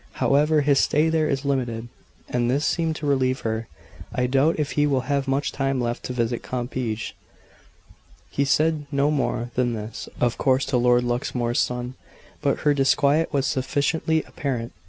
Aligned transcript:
However 0.13 0.61
his 0.61 0.79
stay 0.79 1.09
there 1.09 1.29
is 1.29 1.45
limited;" 1.45 1.87
and 2.27 2.49
this 2.49 2.65
seemed 2.65 2.95
to 2.95 3.05
relieve 3.05 3.41
her. 3.41 3.67
"I 4.11 4.25
doubt 4.25 4.55
if 4.59 4.71
he 4.71 4.87
will 4.87 5.01
have 5.01 5.27
much 5.27 5.51
time 5.51 5.79
left 5.79 6.01
to 6.05 6.11
visit 6.13 6.41
Compiegne." 6.41 7.13
She 8.31 8.43
said 8.43 8.87
no 8.91 9.11
more 9.11 9.51
than 9.53 9.73
this, 9.75 10.09
of 10.19 10.39
course, 10.39 10.65
to 10.73 10.77
Lord 10.77 11.03
Luxmore's 11.03 11.59
son; 11.59 11.93
but 12.41 12.61
her 12.61 12.73
disquiet 12.73 13.31
was 13.31 13.45
sufficiently 13.45 14.23
apparent. 14.23 14.71